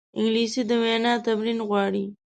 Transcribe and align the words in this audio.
انګلیسي 0.17 0.61
د 0.69 0.71
وینا 0.81 1.13
تمرین 1.25 1.59
غواړي 1.67 2.03